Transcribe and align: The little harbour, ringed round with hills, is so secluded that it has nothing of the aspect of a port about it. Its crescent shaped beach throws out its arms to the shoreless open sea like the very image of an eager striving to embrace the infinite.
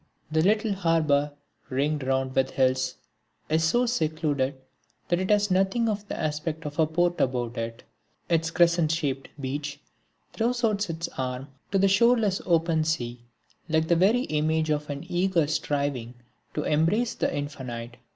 The 0.31 0.41
little 0.41 0.73
harbour, 0.73 1.31
ringed 1.69 2.01
round 2.01 2.33
with 2.33 2.49
hills, 2.49 2.95
is 3.49 3.63
so 3.63 3.85
secluded 3.85 4.55
that 5.09 5.19
it 5.19 5.29
has 5.29 5.51
nothing 5.51 5.87
of 5.87 6.07
the 6.07 6.17
aspect 6.17 6.65
of 6.65 6.79
a 6.79 6.87
port 6.87 7.21
about 7.21 7.55
it. 7.55 7.83
Its 8.27 8.49
crescent 8.49 8.91
shaped 8.91 9.29
beach 9.39 9.79
throws 10.33 10.63
out 10.63 10.89
its 10.89 11.07
arms 11.19 11.49
to 11.71 11.77
the 11.77 11.87
shoreless 11.87 12.41
open 12.47 12.83
sea 12.83 13.21
like 13.69 13.89
the 13.89 13.95
very 13.95 14.21
image 14.23 14.71
of 14.71 14.89
an 14.89 15.05
eager 15.07 15.45
striving 15.45 16.15
to 16.55 16.63
embrace 16.63 17.13
the 17.13 17.31
infinite. 17.37 17.97